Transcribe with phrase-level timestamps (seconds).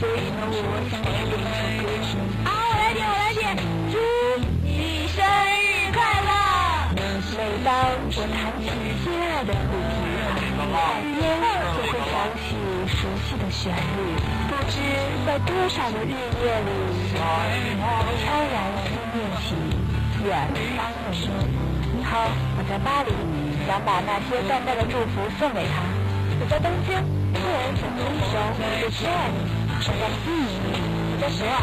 [0.00, 2.48] 所以呢，我想给他点一首歌。
[2.48, 3.52] 啊，我来点，我来点，
[3.92, 4.00] 祝
[4.64, 6.32] 你生日快乐！
[7.36, 7.68] 每当
[8.08, 8.72] 我弹起
[9.04, 10.00] 心爱的主题，
[10.56, 11.36] 耳边
[11.76, 12.56] 就会响起
[12.88, 14.16] 熟悉的旋律，
[14.48, 14.80] 不知
[15.28, 16.72] 在多少个日夜里，
[17.76, 19.52] 我悄然思念起
[20.24, 20.48] 远
[20.80, 21.28] 方的你。
[21.92, 22.24] 你好，
[22.56, 23.12] 我在巴黎，
[23.68, 25.84] 想把那些淡淡的祝福送给他。
[26.40, 26.96] 我在东京，
[27.36, 31.56] 个人选择一首《The Jazz》，我在悉尼，我在首尔。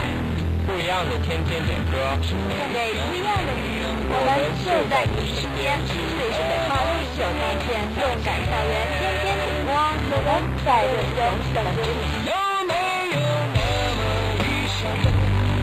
[0.66, 1.96] 不一样的天天点歌，
[2.26, 5.80] 送给不一样的你，我们就在你身边。
[5.86, 7.24] 这里是北方六十九
[7.64, 9.70] 天动感校园天天点歌，
[10.12, 11.24] 我们在认真
[11.56, 12.26] 等着你。
[12.28, 12.34] 有
[12.68, 12.74] 没
[13.14, 13.22] 有
[13.54, 13.62] 那
[13.96, 14.02] 么
[14.44, 15.08] 一首歌，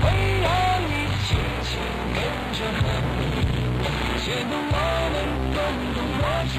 [0.00, 0.06] 会
[0.40, 0.48] 让
[0.88, 1.36] 你轻
[1.68, 1.76] 轻
[2.14, 2.22] 跟
[2.54, 2.86] 着和，
[4.24, 4.78] 牵动我
[5.12, 5.20] 们
[5.52, 5.58] 共
[5.92, 6.54] 同过去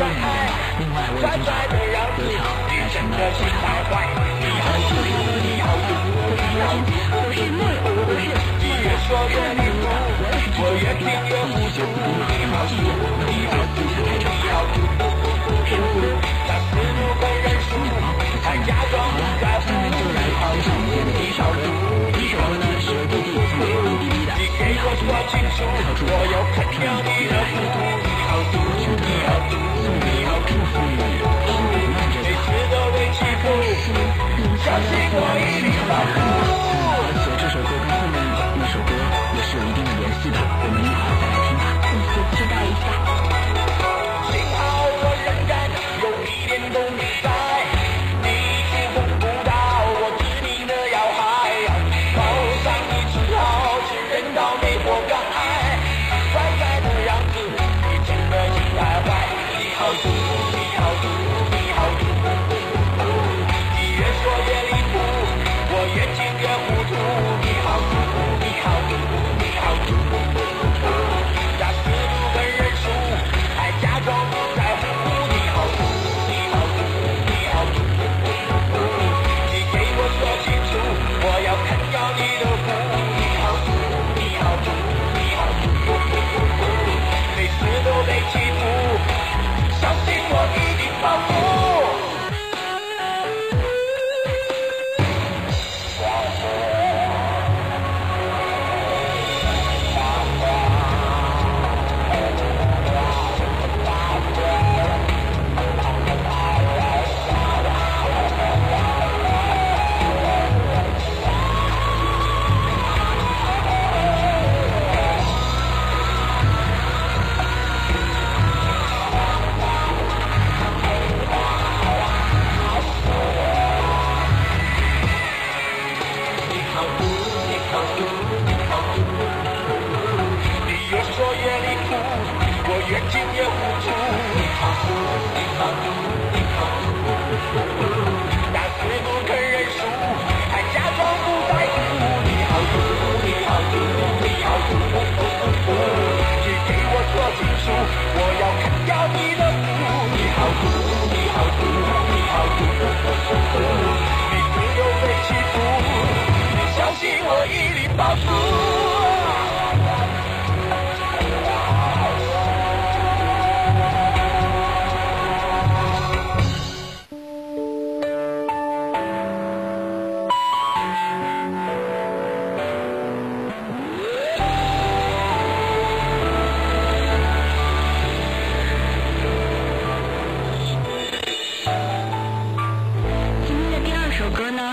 [0.00, 0.48] 还是稍微收敛一点的。
[0.80, 1.84] 另外，我已经把刘
[2.32, 3.94] 畅改成了周小宝。
[7.12, 8.24] 我是莫然，我是
[8.80, 9.82] 越说越离谱，
[10.56, 11.78] 我越听越糊涂。
[24.30, 26.34] 你给我说清楚，我要
[27.04, 28.99] 你的糊涂。
[33.42, 33.48] 被
[33.80, 35.72] 欺负，相信我一定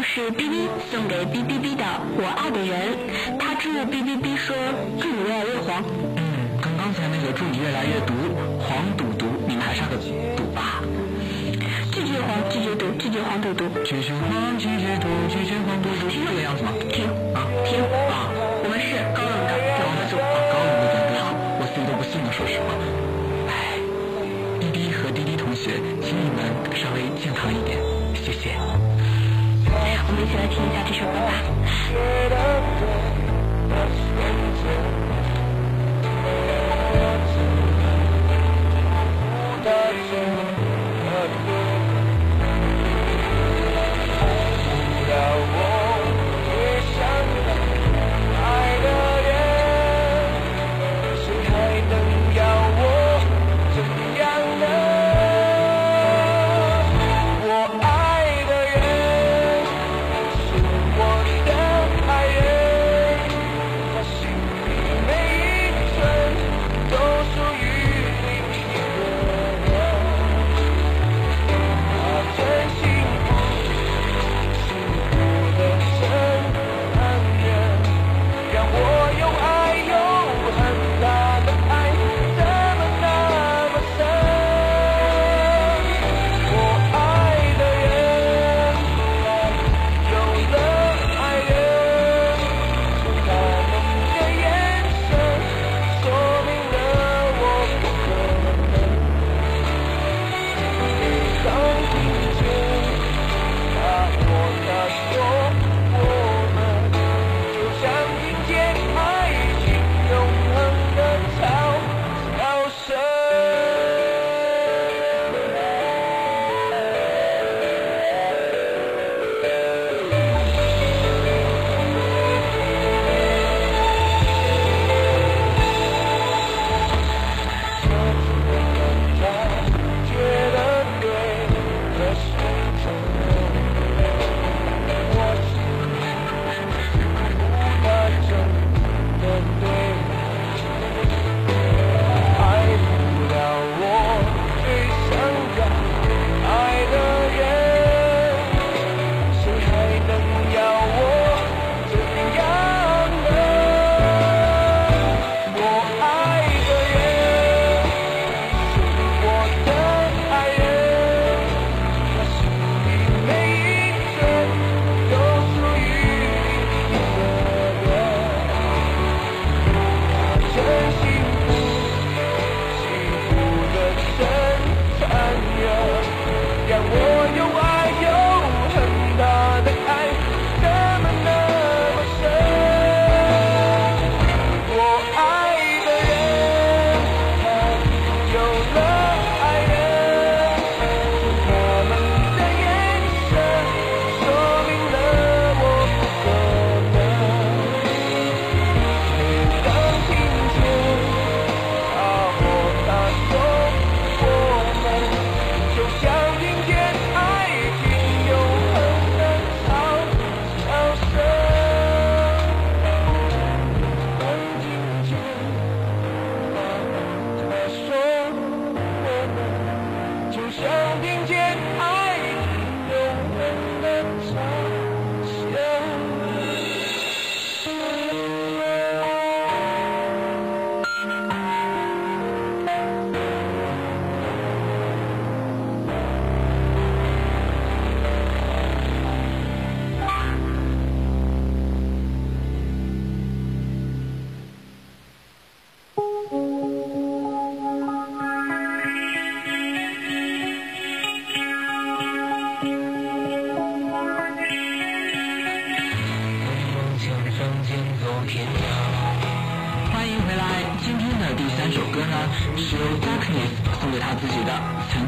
[0.08, 1.84] 是 B B 送给哔哔哔的
[2.16, 2.96] 我爱的人，
[3.38, 4.56] 他祝哔哔哔说
[5.04, 5.84] 祝你越来越黄。
[6.16, 8.16] 嗯，跟刚才那个祝你越来越毒，
[8.58, 10.80] 黄赌毒，你们还差个赌吧？
[11.92, 13.68] 拒绝黄，拒绝毒，拒绝黄赌毒。
[13.84, 16.72] 拒绝黄，拒绝毒，拒绝黄赌毒，是这个样子吗？
[16.88, 17.04] 停
[17.36, 18.32] 啊停啊！
[18.64, 22.72] 我们是高冷的点歌啊，高冷的点歌好，我自己都不信了，说实话。
[23.52, 23.76] 哎
[24.64, 26.48] ，B B 和滴滴同学，请你们
[26.80, 27.76] 稍微健康一点，
[28.16, 28.56] 谢谢。
[30.10, 32.97] 我们一起来听一下这首歌吧。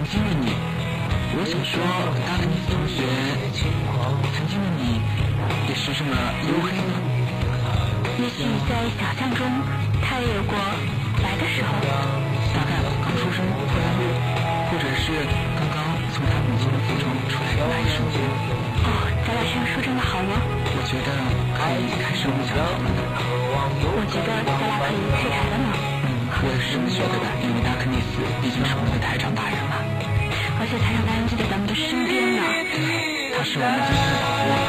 [0.09, 0.49] 经的你，
[1.37, 1.77] 我想说，
[2.25, 3.05] 大一同学，
[3.53, 4.97] 曾经的你，
[5.69, 6.09] 也是这么
[6.41, 6.97] 黝黑吗？
[8.17, 9.45] 也许在想象中，
[10.01, 10.57] 他也有过
[11.21, 11.77] 来的时候。
[12.57, 13.85] 大概吧，刚出生或者
[14.73, 15.13] 或者是
[15.53, 15.77] 刚刚
[16.09, 18.17] 从他母亲的腹中出来的那一瞬间。
[18.81, 18.89] 哦，
[19.29, 20.41] 咱俩是要说真的好吗？
[20.73, 21.13] 我觉得
[21.53, 22.97] 可以开始梦想讨了。
[23.93, 25.69] 我觉得咱俩可以开柴了吗？
[26.01, 29.68] 嗯，我也是这么觉得的，因为达克尼斯毕竟是我们的台长大人。
[30.71, 32.43] 这台上呆呆就在咱们的身边呢。
[33.35, 34.68] 他是我们的。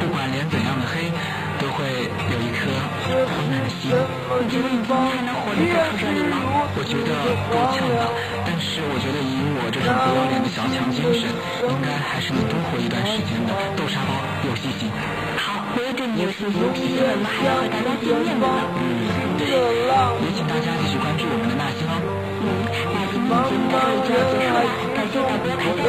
[0.00, 1.10] 不管脸怎样的黑，
[1.58, 2.68] 都会有一颗
[3.08, 3.90] 温暖的心。
[3.90, 6.36] 你觉得你今天能活得够负责吗？
[6.76, 7.10] 我觉得
[7.48, 8.12] 够呛了，
[8.44, 11.32] 但是我觉得以我这种不要脸的小强精神，
[11.64, 13.50] 应该还是能多活一段时间的。
[13.76, 14.12] 豆沙包，
[14.44, 14.92] 有信心。
[15.40, 16.60] 好，我也对你有信心。
[16.60, 16.68] 我
[17.16, 18.60] 们还要和大家见面的呢。
[18.76, 21.96] 嗯，对，也请大家继续关注我们的那些哦。
[22.44, 22.44] 嗯，
[22.92, 25.80] 那今天的节目到这里就要结束了，感谢导播凯特。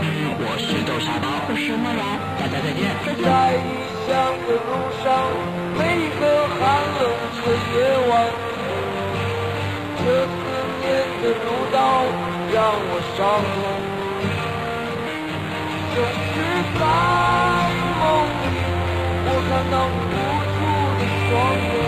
[0.00, 2.31] 嗯，我是豆沙包，我是莫然。
[2.52, 3.56] 在在在异
[4.06, 4.10] 乡
[4.46, 4.70] 的路
[5.02, 5.08] 上，
[5.78, 6.60] 每一个寒
[7.00, 7.02] 冷
[7.40, 7.74] 的夜
[8.08, 8.12] 晚，
[9.98, 10.30] 这思
[10.82, 10.84] 念
[11.22, 11.76] 的独到
[12.52, 13.20] 让我伤
[13.54, 13.56] 痛，
[15.94, 15.96] 总
[16.28, 16.34] 是
[16.78, 16.80] 在
[18.00, 18.02] 梦
[18.42, 18.44] 里，
[19.24, 20.12] 我看到无
[20.52, 20.60] 助
[20.98, 21.30] 的双
[21.72, 21.81] 眼。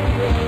[0.00, 0.47] Thank you.